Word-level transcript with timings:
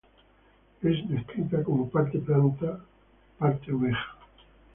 Es 0.81 1.07
descrita 1.07 1.61
como 1.63 1.87
parte 1.87 2.17
planta, 2.17 2.79
parte 3.37 3.71
oveja. 3.71 4.17